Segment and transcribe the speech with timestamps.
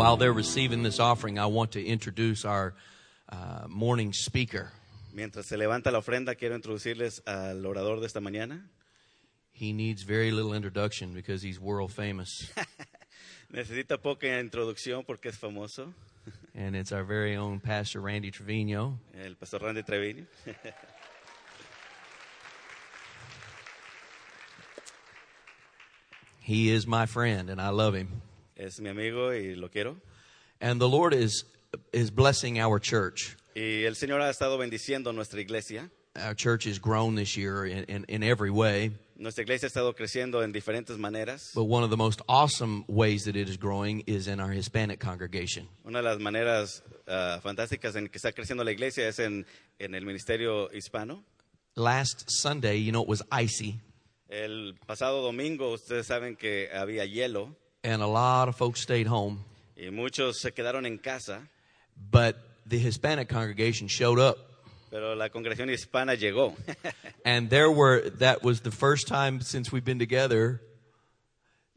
[0.00, 2.72] While they're receiving this offering, I want to introduce our
[3.28, 4.72] uh, morning speaker.
[5.12, 8.62] Mientras se levanta la ofrenda, quiero introducirles al orador de esta mañana.
[9.52, 12.50] He needs very little introduction because he's world famous,
[13.52, 15.92] Necesita poca introducción porque es famoso,
[16.54, 18.98] and it's our very own Pastor Randy Trevino.
[19.22, 20.24] el pastor Randy Treviño.
[26.40, 28.22] He is my friend, and I love him.
[28.60, 29.96] Es mi amigo y lo quiero.
[30.60, 31.44] And the Lord is
[31.92, 33.36] is blessing our church.
[33.56, 35.90] Y el Señor ha estado bendiciendo nuestra iglesia.
[36.14, 39.94] Our church has grown this year in, in, in every way, Nuestra iglesia ha estado
[39.94, 41.52] creciendo en diferentes maneras.
[41.54, 44.98] but one of the most awesome ways that it is growing is in our Hispanic
[45.00, 45.66] congregation.
[45.86, 49.46] Una de las maneras ah, fantásticas en que está creciendo la iglesia es en,
[49.78, 51.22] en el ministerio hispano.
[51.76, 53.80] Last Sunday, you know, it was icy,
[54.28, 59.44] El pasado domingo ustedes saben que había hielo and a lot of folks stayed home,
[59.76, 61.48] y muchos se quedaron en casa,
[62.10, 62.36] but
[62.66, 64.50] the Hispanic congregation showed up.
[64.90, 66.54] pero la congregación hispana llegó.
[67.24, 70.60] And there were, that was the first time since we've been together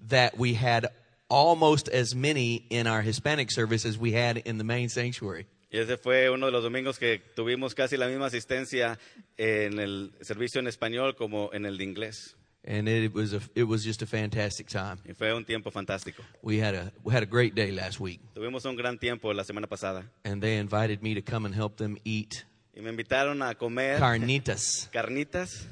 [0.07, 0.87] that we had
[1.29, 5.45] almost as many in our Hispanic service as we had in the main sanctuary.
[5.71, 8.99] Y ese fue uno de los domingos que tuvimos casi la misma asistencia
[9.37, 12.35] en el servicio en español como en el de inglés.
[12.65, 14.99] And it was, a, it was just a fantastic time.
[15.05, 16.23] Y fue un tiempo fantástico.
[16.41, 18.21] We had, a, we had a great day last week.
[18.33, 20.03] Tuvimos un gran tiempo la semana pasada.
[20.23, 23.99] And they invited me to come and help them eat Y me invitaron a comer
[23.99, 24.89] carnitas.
[24.93, 25.63] carnitas.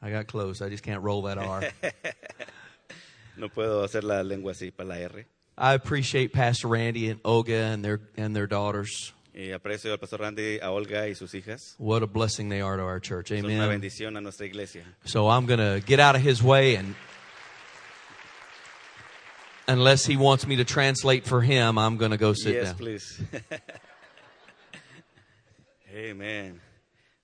[0.00, 0.60] I got close.
[0.60, 1.62] I just can't roll that R.
[3.34, 5.24] No puedo hacer la lengua así para la R.
[5.56, 9.14] I appreciate Pastor Randy and Olga and their, and their daughters.
[9.34, 11.74] Y aprecio al pastor Randy, a Olga y sus hijas.
[11.78, 13.28] What a blessing they are to our church.
[13.28, 13.80] Son una Amen.
[13.80, 14.84] bendición a nuestra iglesia.
[15.04, 16.94] So I'm going to get out of his way and
[19.66, 22.76] unless he wants me to translate for him, I'm going to go sit yes, down.
[22.76, 23.22] please.
[25.94, 26.60] Amen.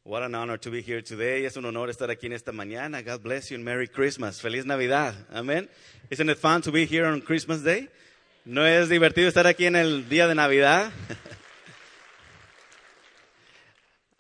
[0.05, 1.45] What an honor to be here today.
[1.45, 3.05] Es un honor estar aquí en esta mañana.
[3.05, 4.41] God bless you and Merry Christmas.
[4.41, 5.15] Feliz Navidad.
[5.35, 5.69] Amen.
[6.11, 7.89] Isn't it fun to be here on Christmas Day?
[8.47, 10.91] ¿No es divertido estar aquí en el día de Navidad?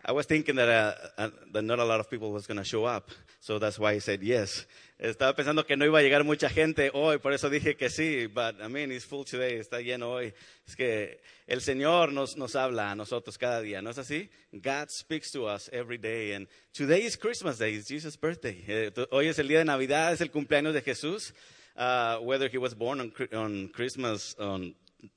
[0.09, 2.65] I was thinking that, uh, uh, that not a lot of people was going to
[2.65, 3.11] show up,
[3.41, 4.65] so that's why I said yes.
[4.99, 8.27] Estaba pensando que no iba a llegar mucha gente hoy, por eso dije que sí,
[8.33, 10.33] but I mean, it's full today, está lleno hoy.
[10.67, 14.31] Es que el Señor nos, nos habla a nosotros cada día, ¿no es así?
[14.51, 18.65] God speaks to us every day, and today is Christmas Day, it's Jesus' birthday.
[18.67, 21.35] Eh, hoy es el día de Navidad, es el cumpleaños de Jesús.
[21.77, 24.75] Uh, whether he was born on, on Christmas on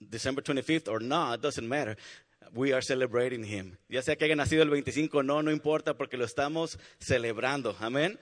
[0.10, 1.96] December 25th or not, doesn't matter.
[2.54, 3.78] We are celebrating him.
[3.90, 7.76] Ya sea que haya nacido el 25 o no, no importa porque lo estamos celebrando.
[7.80, 8.20] Amén.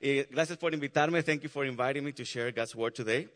[0.00, 1.22] Y gracias por invitarme.
[1.22, 3.28] Thank you for inviting me to share God's word today.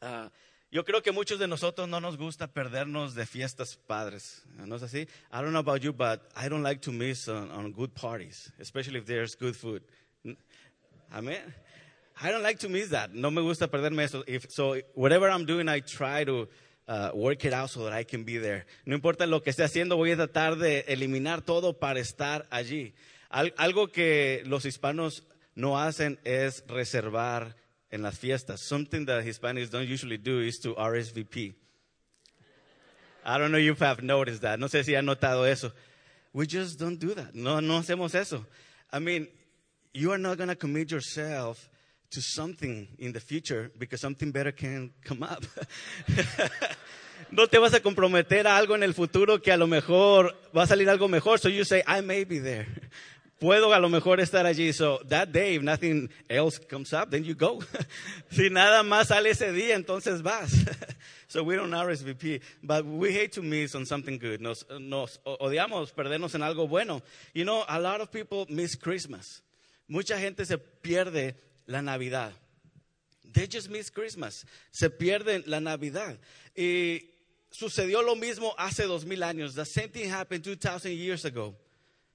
[0.00, 0.30] Ah,
[0.70, 4.42] yo creo que muchos de nosotros no nos gusta perdernos de fiestas padres.
[4.56, 5.06] ¿No es así?
[5.30, 8.50] I don't know about you, but I don't like to miss on, on good parties,
[8.58, 9.82] especially if there's good food.
[11.12, 11.42] Amén.
[12.22, 13.12] I don't like to miss that.
[13.14, 14.22] No me gusta perderme eso.
[14.26, 16.48] If, so whatever I'm doing, I try to
[16.88, 18.66] uh, work it out so that I can be there.
[18.84, 22.94] No importa lo que esté haciendo, voy a tratar de eliminar todo para estar allí.
[23.30, 27.54] Al- algo que los hispanos no hacen es reservar
[27.90, 28.60] en las fiestas.
[28.62, 31.54] Something that Hispanics don't usually do is to RSVP.
[33.24, 34.58] I don't know if you have noticed that.
[34.58, 35.72] No sé si han notado eso.
[36.32, 37.34] We just don't do that.
[37.34, 38.44] No, no hacemos eso.
[38.92, 39.28] I mean,
[39.94, 41.68] you are not going to commit yourself
[42.12, 45.44] to something in the future because something better can come up.
[47.30, 50.64] no te vas a comprometer a algo en el futuro que a lo mejor va
[50.64, 51.38] a salir algo mejor.
[51.38, 52.66] So you say, I may be there.
[53.40, 54.72] Puedo a lo mejor estar allí.
[54.72, 57.60] So that day, if nothing else comes up, then you go.
[58.30, 60.52] si nada más sale ese día, entonces vas.
[61.28, 62.40] so we don't RSVP.
[62.62, 64.40] But we hate to miss on something good.
[64.40, 67.02] Nos, nos odiamos perdernos en algo bueno.
[67.34, 69.42] You know, a lot of people miss Christmas.
[69.88, 71.34] Mucha gente se pierde
[71.66, 72.32] la Navidad.
[73.32, 74.44] They just miss Christmas.
[74.70, 76.18] Se pierden la Navidad.
[76.56, 77.00] Y
[77.50, 79.54] sucedió lo mismo hace dos mil años.
[79.54, 81.54] The same thing happened 2,000 years ago.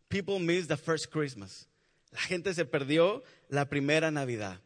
[0.09, 1.67] People missed the first Christmas.
[2.13, 4.57] La gente se perdió la primera Navidad.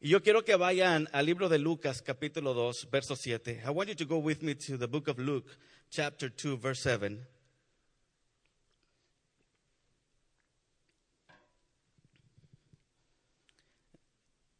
[0.00, 3.62] Y yo quiero que vayan al libro de Lucas, capítulo 2, verso 7.
[3.64, 5.48] I want you to go with me to the book of Luke,
[5.90, 7.26] chapter 2, verse 7.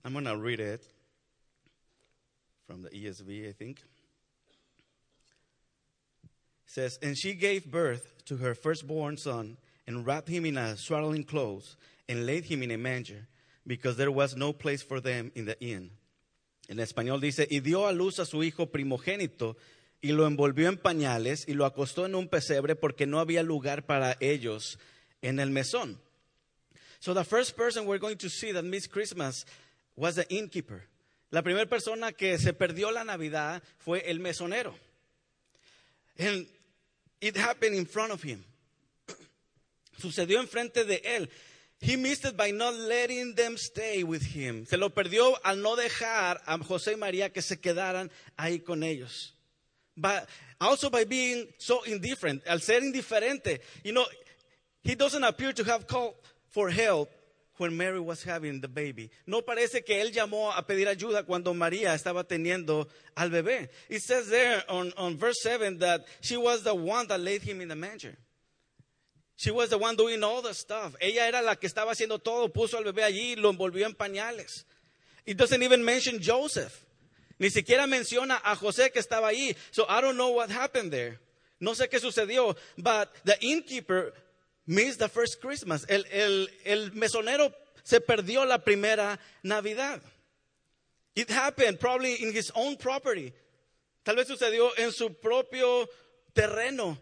[0.06, 0.84] I'm going to read it
[2.64, 3.82] from the ESV, I think.
[6.22, 6.30] It
[6.66, 11.24] says, And she gave birth to her firstborn son, and wrapped him in a swaddling
[11.24, 11.76] clothes,
[12.08, 13.26] and laid him in a manger,
[13.66, 15.90] because there was no place for them in the inn.
[16.68, 19.56] En español dice, y dio a luz a su hijo primogénito,
[20.00, 23.86] y lo envolvió en pañales y lo acostó en un pesebre porque no había lugar
[23.86, 24.78] para ellos
[25.20, 25.98] en el mesón.
[27.00, 29.44] So the first person we're going to see that missed Christmas
[29.96, 30.82] was the innkeeper.
[31.30, 34.74] La primera persona que se perdió la Navidad fue el mesonero.
[36.18, 36.46] And
[37.20, 38.44] it happened in front of him.
[39.98, 41.28] Sucedió enfrente de él.
[41.80, 44.64] He missed it by not letting them stay with him.
[44.66, 48.82] Se lo perdió al no dejar a José y María que se quedaran ahí con
[48.82, 49.34] ellos.
[49.96, 50.28] But
[50.60, 53.60] also by being so indifferent, al ser indiferente.
[53.82, 54.06] You know,
[54.82, 56.14] he doesn't appear to have called
[56.50, 57.10] for help
[57.58, 59.10] when Mary was having the baby.
[59.26, 63.68] No parece que él llamó a pedir ayuda cuando María estaba teniendo al bebé.
[63.88, 67.60] It says there on, on verse 7 that she was the one that laid him
[67.60, 68.16] in the manger.
[69.36, 70.96] She was the one doing all the stuff.
[71.00, 74.64] Ella era la que estaba haciendo todo, puso al bebé allí, lo envolvió en pañales.
[75.26, 76.84] It doesn't even mention Joseph.
[77.38, 79.54] Ni siquiera menciona a José que estaba ahí.
[79.72, 81.18] So I don't know what happened there.
[81.60, 82.56] No sé qué sucedió.
[82.78, 84.14] But the innkeeper
[84.66, 85.84] missed the first Christmas.
[85.88, 87.52] El, el, el mesonero
[87.84, 90.00] se perdió la primera Navidad.
[91.14, 93.32] It happened probably in his own property.
[94.04, 95.88] Tal vez sucedió en su propio
[96.34, 96.98] terreno.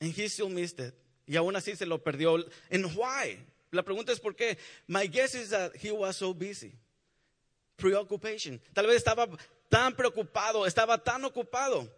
[0.00, 0.94] And he still missed it.
[1.26, 2.44] Y aún así se lo perdió.
[2.70, 3.38] And why?
[3.72, 4.56] La pregunta es por qué.
[4.86, 6.74] My guess is that he was so busy.
[7.76, 8.60] Preoccupation.
[8.74, 9.28] Tal vez estaba
[9.68, 11.88] tan preocupado, estaba tan ocupado.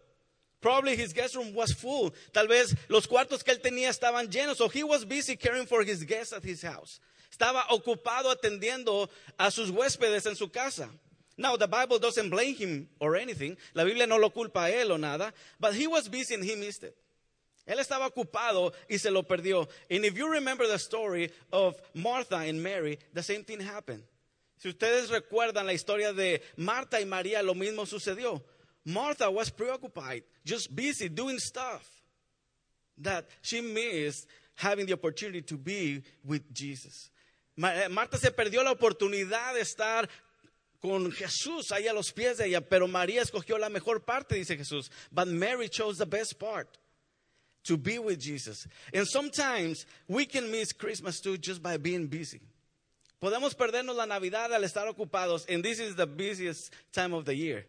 [0.65, 2.15] Probably his guest room was full.
[2.33, 4.57] Tal vez los cuartos que él tenía estaban llenos.
[4.57, 7.01] So he was busy caring for his guests at his house.
[7.31, 10.89] Estaba ocupado atendiendo a sus huéspedes en su casa.
[11.37, 13.59] Now, the Bible doesn't blame him or anything.
[13.75, 15.35] La Biblia no lo culpa a él o nada.
[15.61, 16.97] But he was busy and he missed it.
[17.69, 19.69] Él estaba ocupado y se lo perdió.
[19.91, 24.03] And if you remember the story of Martha and Mary, the same thing happened.
[24.57, 28.43] Si ustedes recuerdan la historia de Marta y María, lo mismo sucedió.
[28.85, 31.89] Martha was preoccupied, just busy doing stuff
[32.99, 34.27] that she missed
[34.57, 37.11] having the opportunity to be with Jesus.
[37.63, 40.09] Eh, Marta se perdió la oportunidad de estar
[40.81, 44.57] con Jesús ahí a los pies de ella, pero María escogió la mejor parte, dice
[44.57, 44.91] Jesús.
[45.11, 46.79] But Mary chose the best part.
[47.65, 48.67] To be with Jesus.
[48.93, 52.43] And sometimes we can miss Christmas too just by being busy.
[53.23, 57.35] Podemos perdernos la Navidad al estar ocupados, and this is the busiest time of the
[57.35, 57.65] year.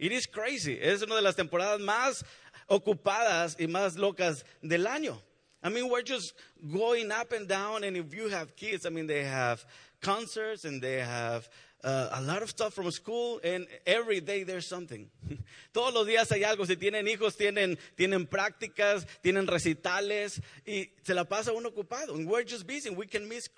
[0.00, 0.78] It is crazy.
[0.80, 2.24] Es una de las temporadas más
[2.66, 5.20] ocupadas y más locas del año.
[5.62, 6.32] I mean, we're just
[6.72, 9.62] going up and down, and if you have kids, I mean, they have
[10.00, 11.46] concerts and they have
[11.84, 15.10] uh, a lot of stuff from school, and every day there's something.
[15.74, 16.66] Todos los días hay algo.
[16.66, 22.14] Si tienen hijos, tienen, tienen prácticas, tienen recitales, y se la pasa uno ocupado.
[22.14, 22.88] And we're just busy.
[22.88, 23.50] We can miss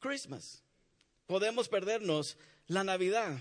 [0.00, 0.62] Christmas.
[1.28, 2.36] Podemos perdernos
[2.68, 3.38] la Navidad.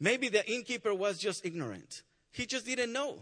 [0.00, 2.02] Maybe the innkeeper was just ignorant.
[2.32, 3.18] He just didn't know.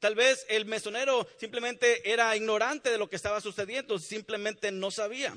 [0.00, 5.36] Tal vez el mesonero simplemente era ignorante de lo que estaba sucediendo, simplemente no sabía.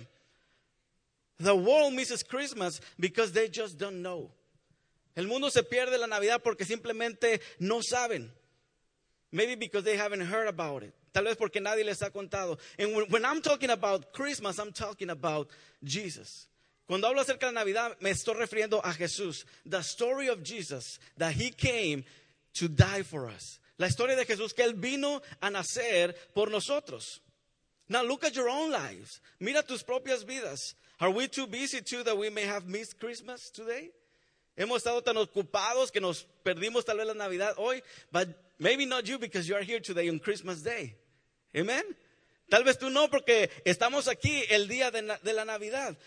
[1.39, 4.31] The world misses Christmas because they just don't know.
[5.15, 8.31] El mundo se pierde la Navidad porque simplemente no saben.
[9.31, 10.93] Maybe because they haven't heard about it.
[11.13, 12.57] Tal vez porque nadie les ha contado.
[12.79, 15.49] And when, I'm talking about Christmas, I'm talking about
[15.83, 16.47] Jesus.
[16.87, 19.45] Cuando hablo acerca de la Navidad, me estoy refiriendo a Jesús.
[19.65, 22.03] The story of Jesus, that He came
[22.55, 23.59] to die for us.
[23.77, 27.21] La historia de Jesús, que Él vino a nacer por nosotros.
[27.89, 29.21] Now look at your own lives.
[29.39, 30.75] Mira tus propias vidas.
[30.99, 33.91] Are we too busy too that we may have missed Christmas today?
[34.57, 39.07] Hemos estado tan ocupados que nos perdimos tal vez la Navidad hoy, but maybe not
[39.07, 40.95] you because you are here today on Christmas Day.
[41.55, 41.83] Amen.
[42.49, 45.97] Tal vez tú no porque estamos aquí el día de, de la Navidad.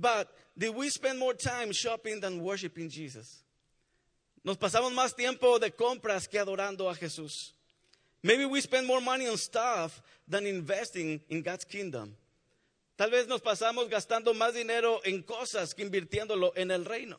[0.00, 3.42] But did we spend more time shopping than worshiping Jesus?
[4.42, 7.52] Nos pasamos más tiempo de compras que adorando a Jesús.
[8.22, 12.16] Maybe we spend more money on stuff than investing in God's kingdom.
[12.96, 17.18] Tal vez nos pasamos gastando más dinero en cosas que invirtiéndolo en el reino.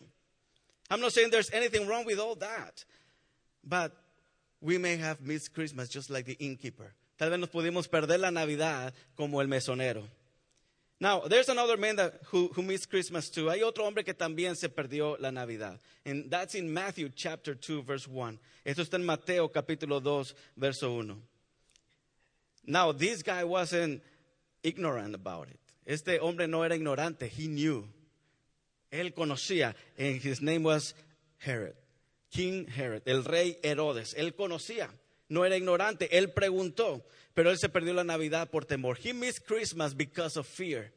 [0.89, 2.83] I'm not saying there's anything wrong with all that,
[3.63, 3.91] but
[4.59, 6.93] we may have missed Christmas just like the innkeeper.
[7.17, 10.03] Tal vez nos pudimos perder la Navidad como el mesonero.
[11.01, 13.49] Now, there's another man that, who, who missed Christmas too.
[13.49, 15.79] Hay otro hombre que también se perdió la Navidad.
[16.05, 18.37] And that's in Matthew chapter 2, verse 1.
[18.63, 21.19] Esto está en Mateo capítulo 2, verso 1.
[22.67, 24.03] Now, this guy wasn't
[24.61, 25.59] ignorant about it.
[25.87, 27.27] Este hombre no era ignorante.
[27.27, 27.83] He knew.
[28.93, 29.73] Él conocía.
[29.97, 30.93] And his name was
[31.39, 31.73] Herod.
[32.29, 33.01] King Herod.
[33.07, 34.13] El rey Herodes.
[34.13, 34.87] Él conocía.
[35.31, 36.07] No era ignorante.
[36.11, 37.01] Él preguntó.
[37.33, 38.97] Pero él se perdió la Navidad por temor.
[38.97, 40.91] He missed Christmas because of fear.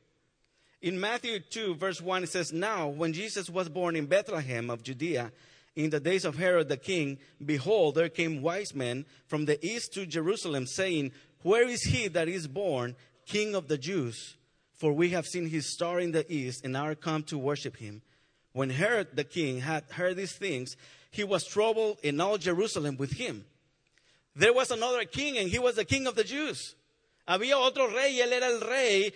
[0.83, 4.83] In Matthew 2, verse 1, it says, Now, when Jesus was born in Bethlehem of
[4.83, 5.33] Judea,
[5.77, 9.93] In the days of Herod the king, behold, there came wise men from the east
[9.95, 11.11] to Jerusalem, saying,
[11.43, 12.95] Where is he that is born
[13.27, 14.37] king of the Jews?
[14.75, 18.03] For we have seen his star in the east and are come to worship him.
[18.53, 20.77] When Herod the king had heard these things,
[21.11, 23.45] he was troubled in all Jerusalem with him.
[24.37, 26.77] There was another king, and he was the king of the Jews.
[27.27, 29.15] Había otro rey, y él era el rey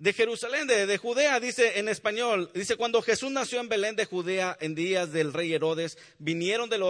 [0.00, 4.06] de Jerusalén, de, de, Judea, dice en español, dice, cuando Jesús nació en Belén de
[4.06, 6.82] Judea en días del rey Herodes, vinieron del,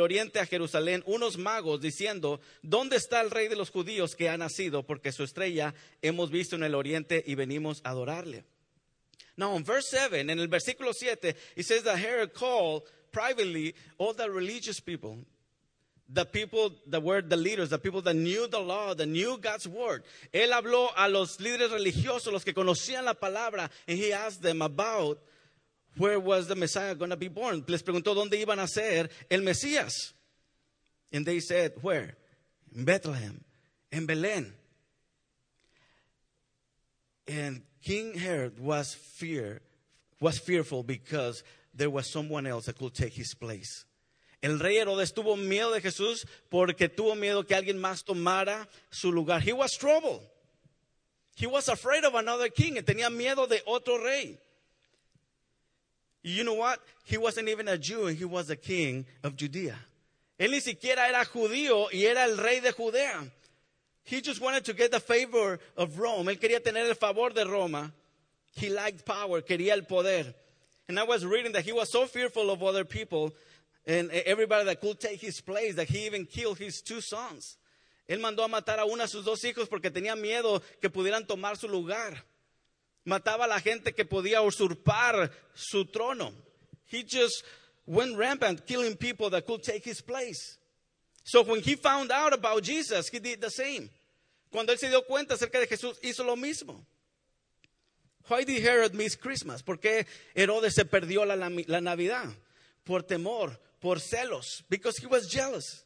[0.00, 4.36] oriente a Jerusalén unos magos diciendo, ¿dónde está el rey de los judíos que ha
[4.38, 4.84] nacido?
[4.84, 8.44] Porque su estrella hemos visto en el oriente y venimos a adorarle.
[9.36, 14.14] Now, in verse 7, en el versículo 7, it says that Herod called privately all
[14.14, 15.18] the religious people,
[16.08, 19.66] the people that were the leaders, the people that knew the law, that knew God's
[19.66, 20.04] word.
[20.32, 24.62] Él habló a los líderes religiosos, los que conocían la palabra, and he asked them
[24.62, 25.18] about
[25.96, 27.64] where was the Messiah going to be born.
[27.66, 29.92] Les preguntó dónde iban a ser el Mesías.
[31.12, 32.16] And they said, where?
[32.74, 33.44] In Bethlehem,
[33.90, 34.52] in Belén.
[37.28, 39.60] And King Herod was fear,
[40.20, 41.42] was fearful because
[41.74, 43.84] there was someone else that could take his place.
[44.42, 49.12] El rey Herodes tuvo miedo de Jesús porque tuvo miedo que alguien más tomara su
[49.12, 49.40] lugar.
[49.40, 50.20] He was troubled.
[51.36, 52.74] He was afraid of another king.
[52.82, 54.38] Tenía miedo de otro rey.
[56.24, 56.80] You know what?
[57.04, 59.78] He wasn't even a Jew and he was the king of Judea.
[60.38, 63.30] Él ni siquiera era judío y era el rey de Judea.
[64.04, 66.26] He just wanted to get the favor of Rome.
[66.26, 67.92] Él quería tener el favor de Roma.
[68.56, 70.34] He liked power, quería el poder.
[70.88, 73.32] And I was reading that he was so fearful of other people
[73.86, 77.56] and everybody that could take his place that he even killed his two sons.
[78.08, 81.26] Él mandó a matar a uno de sus dos hijos porque tenía miedo que pudieran
[81.26, 82.24] tomar su lugar.
[83.04, 86.32] Mataba a la gente que podía usurpar su trono.
[86.86, 87.44] He just
[87.86, 90.58] went rampant killing people that could take his place.
[91.24, 93.90] So when he found out about Jesus, he did the same.
[94.50, 96.84] Cuando él se dio cuenta acerca de Jesús, hizo lo mismo.
[98.28, 99.62] Why did Herod miss Christmas?
[99.62, 102.28] ¿Por qué Herodes se perdió la Navidad?
[102.84, 105.84] Por temor, por celos, because he was jealous.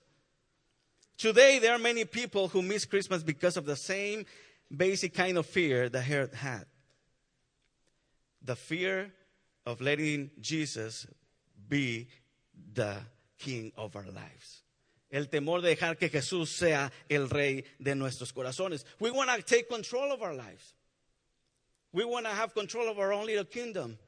[1.16, 4.26] Today, there are many people who miss Christmas because of the same
[4.74, 6.66] basic kind of fear that Herod had.
[8.42, 9.12] The fear
[9.64, 11.06] of letting Jesus
[11.68, 12.08] be
[12.74, 12.98] the
[13.38, 14.62] king of our lives.
[15.10, 18.84] El temor de dejar que Jesús sea el rey de nuestros corazones.
[19.00, 20.74] We want to take control of our lives.
[21.92, 23.98] We want to have control of our own little kingdom.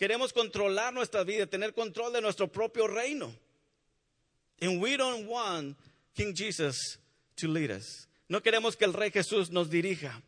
[0.00, 3.34] Queremos controlar nuestra vida, tener control de nuestro propio reino.
[4.62, 5.76] And we don't want
[6.14, 6.96] King Jesus
[7.36, 8.06] to lead us.
[8.26, 10.22] No queremos que el Rey Jesús nos dirija.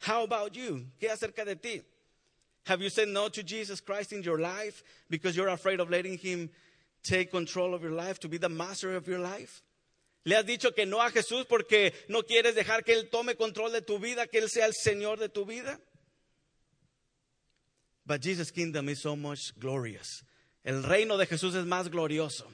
[0.00, 0.86] How about you?
[0.98, 1.82] ¿Qué acerca de ti?
[2.64, 6.16] Have you said no to Jesus Christ in your life because you're afraid of letting
[6.16, 6.48] him
[7.02, 9.60] take control of your life, to be the master of your life?
[10.24, 13.70] ¿Le has dicho que no a Jesús porque no quieres dejar que Él tome control
[13.70, 15.78] de tu vida, que Él sea el Señor de tu vida?
[18.08, 20.24] But Jesus' kingdom is so much glorious.
[20.64, 22.44] El reino de Jesús es más glorioso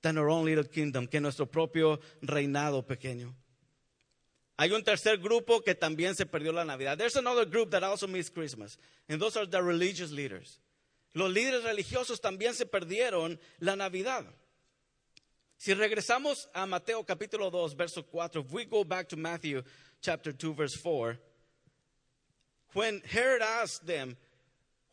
[0.00, 3.34] than our own little kingdom, que nuestro propio reinado pequeño.
[4.56, 6.96] Hay un tercer grupo que también se perdió la Navidad.
[6.96, 10.60] There's another group that also missed Christmas, and those are the religious leaders.
[11.14, 14.24] Los líderes religiosos también se perdieron la Navidad.
[15.58, 19.62] Si regresamos a Mateo capítulo 2, verso 4, if we go back to Matthew
[20.00, 21.18] chapter 2, verse 4,
[22.74, 24.16] when Herod asked them,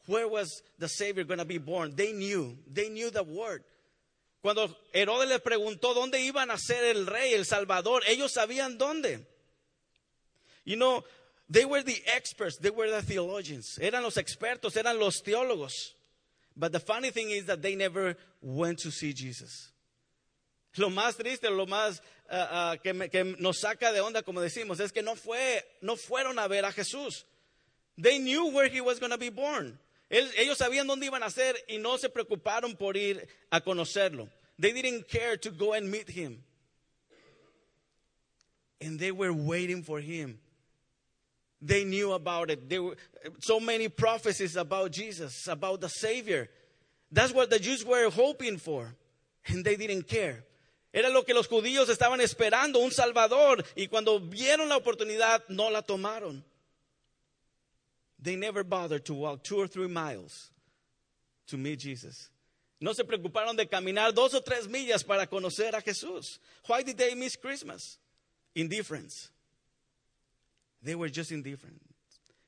[0.08, 1.94] where was the Savior going to be born?
[1.96, 3.64] They knew, they knew the word.
[4.42, 9.26] Cuando Herodes les preguntó dónde iban a ser el rey, el Salvador, ellos sabían dónde.
[10.64, 11.04] You know,
[11.50, 13.78] they were the experts, they were the theologians.
[13.82, 15.74] Eran los expertos, eran los teólogos.
[16.56, 19.72] But the funny thing is that they never went to see Jesus.
[20.78, 22.00] Lo más triste, lo más
[22.30, 25.96] uh, uh, que, que, nos saca de onda, como decimos, es que no, fue, no
[25.96, 27.24] fueron a ver a Jesús.
[27.98, 29.80] They knew where he was going to be born.
[30.10, 34.30] Ellos sabían dónde iban a ser y no se preocuparon por ir a conocerlo.
[34.60, 36.44] They didn't care to go and meet him.
[38.80, 40.40] And they were waiting for him.
[41.62, 42.70] They knew about it.
[42.70, 42.98] There were
[43.40, 46.50] so many prophecies about Jesus, about the Savior.
[47.12, 48.96] That's what the Jews were hoping for.
[49.48, 50.46] And they didn't care.
[50.94, 53.64] Era lo que los judíos estaban esperando, un Salvador.
[53.76, 56.44] Y cuando vieron la oportunidad, no la tomaron.
[58.20, 60.52] They never bothered to walk two or three miles
[61.48, 62.30] to meet Jesus.
[62.80, 66.40] No se preocuparon de caminar dos o tres millas para conocer a Jesús.
[66.68, 67.98] Why did they miss Christmas?
[68.56, 69.30] Indifference.
[70.82, 71.82] They were just indifferent.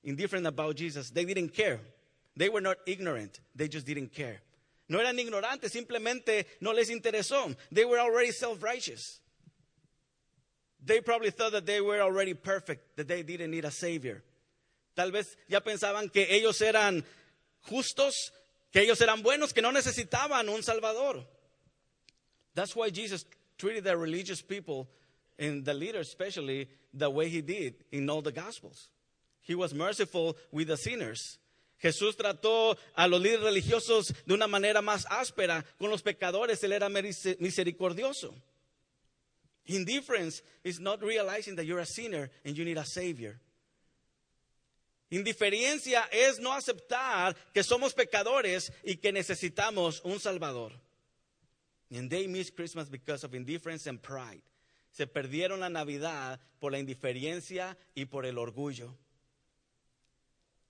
[0.03, 1.09] Indifferent about Jesus.
[1.09, 1.79] They didn't care.
[2.35, 3.39] They were not ignorant.
[3.55, 4.41] They just didn't care.
[4.87, 7.55] No eran ignorantes, simplemente no les interesó.
[7.71, 9.19] They were already self-righteous.
[10.83, 14.23] They probably thought that they were already perfect, that they didn't need a savior.
[14.99, 17.05] Tal vez ya pensaban que ellos eran
[17.61, 18.33] justos,
[18.69, 21.25] que ellos eran buenos, que no necesitaban un salvador.
[22.53, 23.25] That's why Jesus
[23.57, 24.89] treated the religious people
[25.37, 28.89] and the leaders especially the way he did in all the gospels.
[29.39, 31.39] He was merciful with the sinners.
[31.81, 35.63] Jesús trató a los líderes religiosos de una manera más áspera.
[35.79, 38.35] Con los pecadores él era misericordioso.
[39.67, 43.39] Indifference is not realizing that you're a sinner and you need a savior.
[45.11, 50.73] Indiferencia es no aceptar que somos pecadores y que necesitamos un salvador.
[51.91, 54.41] And they miss Christmas because of indifference and pride.
[54.91, 58.95] Se perdieron la Navidad por la indiferencia y por el orgullo.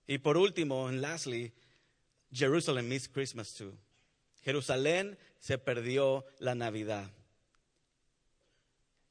[0.07, 1.51] Y por último, and lastly,
[2.31, 3.77] Jerusalem missed Christmas too.
[4.45, 7.09] Jerusalén se perdió la Navidad.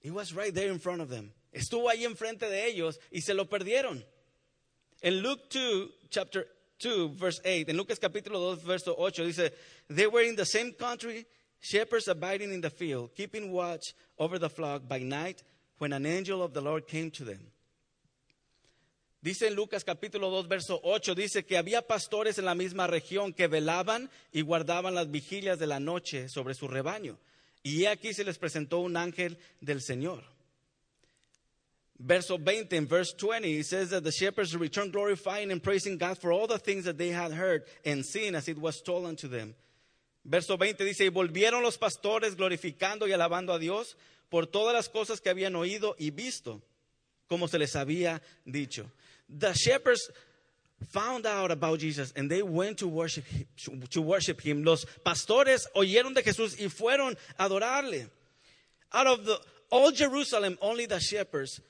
[0.02, 1.32] It was right there in front of them.
[1.52, 4.04] Estuvo ahí enfrente de ellos y se lo perdieron.
[5.02, 6.46] En Luke 2, chapter
[6.80, 9.52] 2, verse 8, en Lucas capítulo 2, verso 8, dice,
[9.88, 11.26] They were in the same country,
[11.60, 15.42] shepherds abiding in the field, keeping watch over the flock by night,
[15.78, 17.52] when an angel of the Lord came to them.
[19.20, 23.32] Dice en Lucas capítulo 2, verso 8, dice que había pastores en la misma región
[23.32, 27.18] que velaban y guardaban las vigilias de la noche sobre su rebaño.
[27.64, 30.22] Y aquí se les presentó un ángel del Señor.
[32.00, 36.16] Verso 20, in verse 20, it says that the shepherds returned glorifying and praising God
[36.18, 39.26] for all the things that they had heard and seen as it was told unto
[39.26, 39.54] them.
[40.24, 43.96] Verso 20 dice, y volvieron los pastores glorificando y alabando a Dios
[44.30, 46.62] por todas las cosas que habían oído y visto,
[47.28, 48.88] como se les había dicho.
[49.28, 50.08] The shepherds
[50.90, 54.62] found out about Jesus and they went to worship him, to worship him.
[54.62, 58.08] Los pastores oyeron de Jesús y fueron a adorarle.
[58.92, 61.61] Out of the all Jerusalem, only the shepherds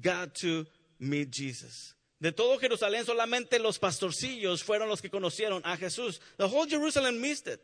[0.00, 0.66] got to
[0.98, 1.94] meet Jesus.
[2.20, 6.20] De todo Jerusalén, solamente los pastorcillos fueron los que conocieron a Jesús.
[6.38, 7.60] The whole Jerusalem missed it.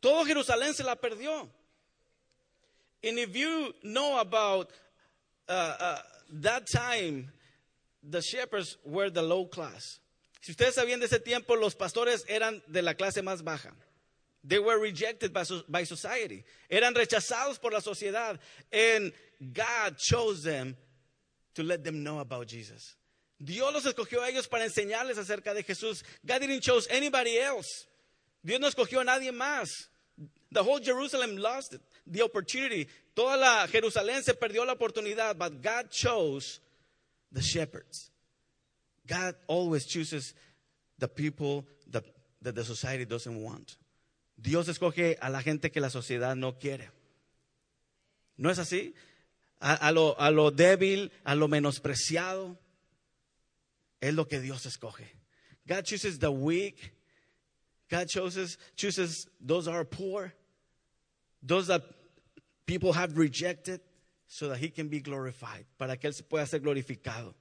[0.00, 1.48] Todo Jerusalén se la perdió.
[3.02, 4.70] And if you know about
[5.48, 5.98] uh, uh,
[6.42, 7.32] that time,
[8.02, 10.00] the shepherds were the low class.
[10.42, 13.72] Si ustedes sabían de ese tiempo, los pastores eran de la clase más baja.
[14.44, 16.44] They were rejected by, by society.
[16.70, 18.38] Eran rechazados por la sociedad.
[18.72, 19.12] And
[19.52, 20.76] God chose them
[21.58, 22.94] to let them know about Jesus.
[23.40, 26.04] Dios los escogió a ellos para enseñarles acerca de Jesús.
[26.24, 27.88] God didn't choose anybody else.
[28.44, 29.68] Dios no escogió a nadie más.
[30.52, 31.74] The whole Jerusalem lost
[32.06, 32.86] the opportunity.
[33.16, 36.60] Toda la Jerusalén se perdió la oportunidad, but God chose
[37.32, 38.12] the shepherds.
[39.04, 40.34] God always chooses
[40.98, 42.04] the people that,
[42.42, 43.76] that the society doesn't want.
[44.40, 46.88] Dios escoge a la gente que la sociedad no quiere.
[48.36, 48.94] ¿No es así?
[49.60, 52.56] A, lo, débil, a lo menospreciado,
[54.00, 55.04] es lo que Dios escoge.
[55.66, 56.92] God chooses the weak.
[57.90, 60.32] God chooses, chooses those are poor,
[61.42, 61.82] those that
[62.66, 63.80] people have rejected,
[64.26, 67.34] so that He can be glorified, para que Él se pueda ser glorificado.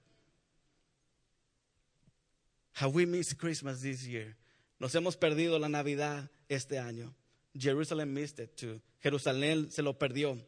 [2.73, 4.35] Have we missed Christmas this year?
[4.79, 7.13] Nos hemos perdido la Navidad este año.
[7.57, 8.79] Jerusalem missed it too.
[9.03, 10.39] Jerusalén se lo perdió.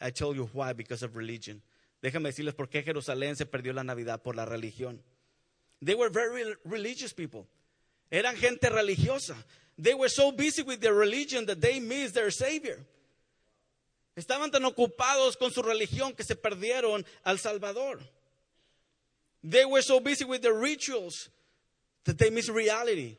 [0.00, 1.62] I told you why, because of religion.
[2.02, 4.98] Déjame decirles por qué Jerusalén se perdió la Navidad por la religión.
[5.82, 7.46] They were very religious people.
[8.10, 9.36] Eran gente religiosa.
[9.78, 12.78] They were so busy with their religion that they missed their Savior.
[14.16, 18.00] Estaban tan ocupados con su religión que se perdieron al Salvador.
[19.42, 21.30] They were so busy with their rituals
[22.04, 23.16] that they missed reality.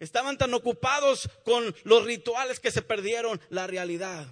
[0.00, 4.26] Estaban tan ocupados con los rituales que se perdieron la realidad.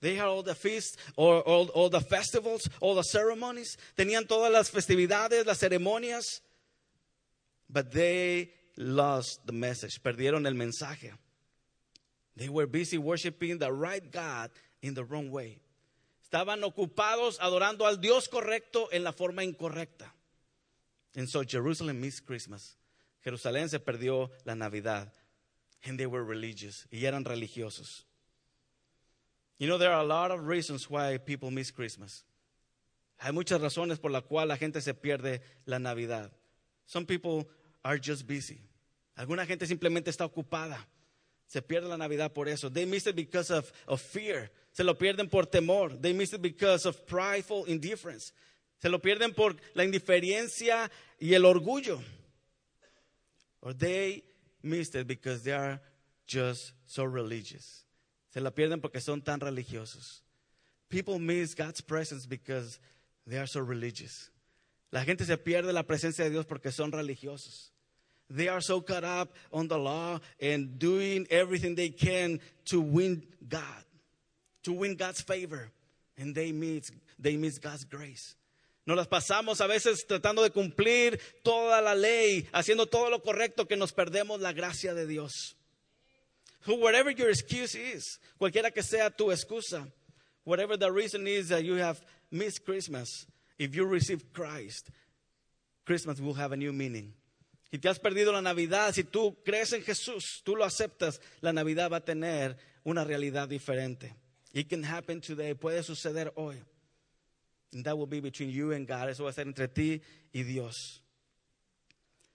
[0.00, 3.76] They had all the feasts, all, all the festivals, all the ceremonies.
[3.96, 6.40] Tenían todas las festividades, las ceremonias.
[7.68, 10.02] But they lost the message.
[10.02, 11.12] Perdieron el mensaje.
[12.36, 15.60] They were busy worshiping the right God in the wrong way.
[16.24, 20.10] Estaban ocupados adorando al Dios correcto en la forma incorrecta.
[21.16, 22.76] And so Jerusalem missed Christmas.
[23.22, 25.12] Jerusalén se perdió la Navidad.
[25.84, 26.86] And they were religious.
[26.90, 28.04] Y eran religiosos.
[29.60, 32.24] You know, there are a lot of reasons why people miss Christmas.
[33.18, 36.30] Hay muchas razones por las cuales la gente se pierde la Navidad.
[36.86, 37.46] Some people
[37.84, 38.58] are just busy.
[39.18, 40.78] Alguna gente simplemente está ocupada.
[41.46, 42.70] Se pierde la Navidad por eso.
[42.70, 43.70] They miss it because of,
[44.00, 44.50] fear.
[44.72, 45.90] Se lo pierden por temor.
[46.00, 48.32] They miss it because of prideful indifference.
[48.80, 52.00] Se lo pierden por la indiferencia y el orgullo.
[53.60, 54.24] Or they
[54.62, 55.82] missed it because they are
[56.26, 57.84] just so religious.
[58.30, 60.22] Se la pierden porque son tan religiosos.
[60.88, 62.78] People miss God's presence because
[63.26, 64.30] they are so religious.
[64.92, 67.70] La gente se pierde la presencia de Dios porque son religiosos.
[68.28, 73.24] They are so caught up on the law and doing everything they can to win
[73.48, 73.84] God,
[74.62, 75.70] to win God's favor,
[76.16, 78.36] and they miss, they miss God's grace.
[78.86, 83.66] Nos las pasamos a veces tratando de cumplir toda la ley, haciendo todo lo correcto
[83.66, 85.56] que nos perdemos la gracia de Dios.
[86.66, 89.90] Whatever your excuse is, cualquiera que sea tu excusa,
[90.44, 93.26] whatever the reason is that you have missed Christmas,
[93.58, 94.90] if you receive Christ,
[95.86, 97.14] Christmas will have a new meaning.
[97.70, 101.52] Si te has perdido la Navidad, si tú crees en Jesús, tú lo aceptas, la
[101.52, 104.12] Navidad va a tener una realidad diferente.
[104.52, 106.56] It can happen today, puede suceder hoy.
[107.72, 109.08] And that will be between you and God.
[109.08, 110.00] Eso va a ser entre ti
[110.34, 111.00] y Dios.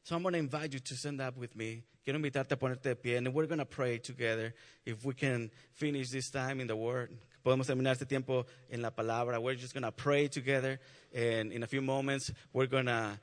[0.03, 1.83] So I'm going to invite you to stand up with me.
[2.05, 3.15] Quiero invitarte a ponerte de pie.
[3.15, 4.53] And we're going to pray together
[4.85, 7.09] if we can finish this time in the Word.
[7.43, 9.41] Podemos terminar este tiempo en la palabra.
[9.41, 10.79] We're just going to pray together.
[11.15, 13.19] And in a few moments, we're going to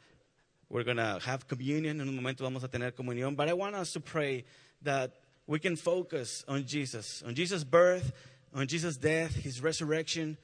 [0.68, 2.00] we're going to have communion.
[2.00, 3.36] En un momento vamos a tener comunión.
[3.36, 4.44] But I want us to pray
[4.82, 5.12] that
[5.46, 8.12] we can focus on Jesus, on Jesus' birth,
[8.52, 10.36] on Jesus' death, his resurrection,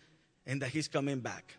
[0.47, 1.55] and that he's coming back.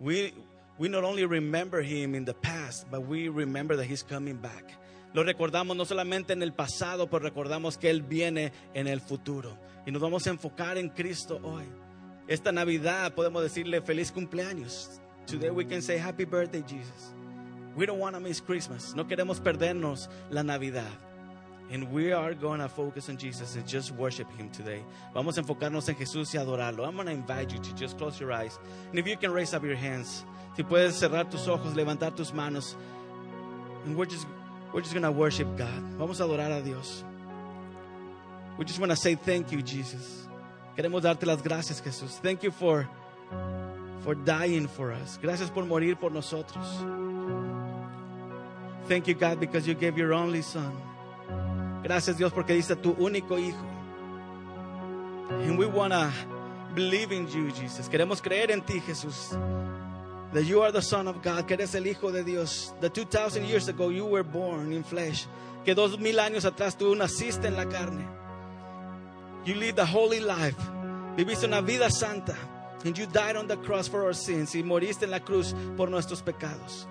[0.00, 0.32] We,
[0.78, 4.72] we not only remember him in the past, but we remember that he's coming back.
[5.14, 9.56] Lo recordamos no solamente en el pasado, pero recordamos que Él viene en el futuro.
[9.86, 11.64] Y nos vamos a enfocar en Cristo hoy.
[12.26, 15.00] Esta Navidad podemos decirle feliz cumpleaños.
[15.26, 17.14] Today we can say happy birthday, Jesus.
[17.76, 18.92] We don't want to miss Christmas.
[18.96, 20.90] No queremos perdernos la Navidad.
[21.70, 24.82] And we are going to focus on Jesus and just worship Him today.
[25.14, 26.84] Vamos a enfocarnos en Jesús y adorarlo.
[26.84, 28.58] I'm going to invite you to just close your eyes.
[28.90, 30.24] And if you can raise up your hands,
[30.56, 32.76] si puedes cerrar tus ojos, levantar tus manos.
[33.84, 34.26] And we're just,
[34.74, 35.82] we're just going to worship God.
[35.96, 37.04] Vamos a adorar a Dios.
[38.58, 40.26] We just want to say thank you, Jesus.
[40.76, 42.20] Queremos darte las gracias, Jesús.
[42.20, 42.88] Thank you for,
[44.02, 45.16] for dying for us.
[45.22, 46.66] Gracias por morir por nosotros.
[48.88, 50.76] Thank you, God, because you gave your only son.
[51.84, 53.64] Gracias, Dios, porque diste tu único hijo.
[55.30, 56.12] And we want to
[56.74, 57.88] believe in you, Jesus.
[57.88, 59.38] Queremos creer en ti, Jesús.
[60.34, 62.74] That you are the Son of God, que eres el Hijo de Dios.
[62.80, 65.26] That 2,000 years ago you were born in flesh.
[65.64, 68.04] Que dos mil años atrás tú naciste en la carne.
[69.44, 70.56] You lived a holy life.
[71.16, 72.36] Viviste una vida santa.
[72.84, 74.56] And you died on the cross for our sins.
[74.56, 76.88] Y moriste en la cruz por nuestros pecados.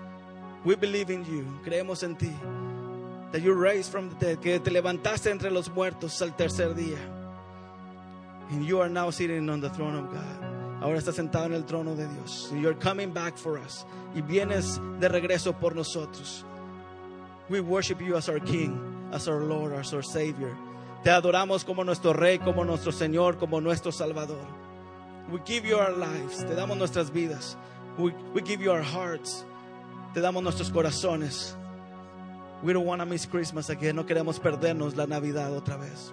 [0.64, 1.44] We believe in you.
[1.62, 2.32] Creemos en ti.
[3.32, 4.40] That you raised from the dead.
[4.40, 6.98] Que te levantaste entre los muertos al tercer día.
[8.50, 10.53] And you are now sitting on the throne of God.
[10.84, 12.52] Ahora estás sentado en el trono de Dios.
[12.60, 13.86] You're coming back for us.
[14.14, 16.44] Y vienes de regreso por nosotros.
[17.48, 20.54] We worship you as our King, as our Lord, as our Savior.
[21.02, 24.46] Te adoramos como nuestro Rey, como nuestro Señor, como nuestro Salvador.
[25.32, 26.44] We give you our lives.
[26.44, 27.56] Te damos nuestras vidas.
[27.96, 29.42] We, we give you our hearts.
[30.12, 31.54] Te damos nuestros corazones.
[32.62, 33.96] We don't want to miss Christmas again.
[33.96, 36.12] No queremos perdernos la Navidad otra vez.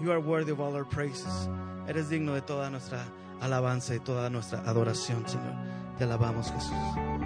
[0.00, 1.50] You are worthy of all our praises.
[1.86, 3.04] Eres digno de toda nuestra
[3.40, 5.54] alabanza y toda nuestra adoración, Señor.
[5.98, 7.17] Te alabamos, Jesús.